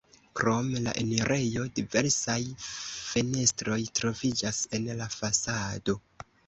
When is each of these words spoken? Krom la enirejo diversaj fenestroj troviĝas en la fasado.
Krom 0.37 0.69
la 0.85 0.93
enirejo 1.01 1.65
diversaj 1.81 2.39
fenestroj 2.71 3.81
troviĝas 4.01 4.67
en 4.81 4.93
la 5.03 5.15
fasado. 5.21 6.01